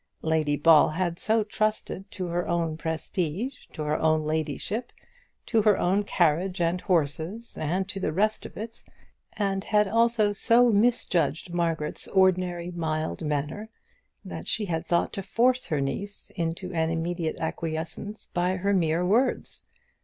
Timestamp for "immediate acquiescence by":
16.89-18.55